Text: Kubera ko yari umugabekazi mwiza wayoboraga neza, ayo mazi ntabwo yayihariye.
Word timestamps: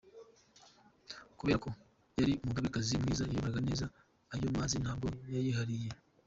Kubera 1.37 1.57
ko 1.63 1.69
yari 2.17 2.33
umugabekazi 2.43 3.01
mwiza 3.01 3.27
wayoboraga 3.27 3.61
neza, 3.67 3.85
ayo 4.33 4.47
mazi 4.57 4.75
ntabwo 4.83 5.07
yayihariye. 5.33 5.89